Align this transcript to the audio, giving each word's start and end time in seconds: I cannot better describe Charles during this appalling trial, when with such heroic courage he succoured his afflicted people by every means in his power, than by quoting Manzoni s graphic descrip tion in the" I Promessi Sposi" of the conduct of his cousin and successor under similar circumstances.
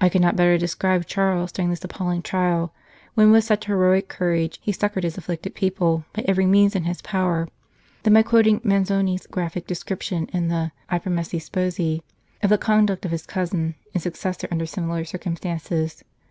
I 0.00 0.08
cannot 0.08 0.34
better 0.34 0.56
describe 0.56 1.04
Charles 1.04 1.52
during 1.52 1.68
this 1.68 1.84
appalling 1.84 2.22
trial, 2.22 2.72
when 3.12 3.30
with 3.30 3.44
such 3.44 3.66
heroic 3.66 4.08
courage 4.08 4.58
he 4.62 4.72
succoured 4.72 5.04
his 5.04 5.18
afflicted 5.18 5.54
people 5.54 6.06
by 6.14 6.24
every 6.26 6.46
means 6.46 6.74
in 6.74 6.84
his 6.84 7.02
power, 7.02 7.46
than 8.04 8.14
by 8.14 8.22
quoting 8.22 8.62
Manzoni 8.64 9.14
s 9.16 9.26
graphic 9.26 9.66
descrip 9.66 10.00
tion 10.00 10.24
in 10.32 10.48
the" 10.48 10.72
I 10.88 10.98
Promessi 10.98 11.38
Sposi" 11.38 12.00
of 12.42 12.48
the 12.48 12.56
conduct 12.56 13.04
of 13.04 13.10
his 13.10 13.26
cousin 13.26 13.74
and 13.92 14.02
successor 14.02 14.48
under 14.50 14.64
similar 14.64 15.04
circumstances. 15.04 16.02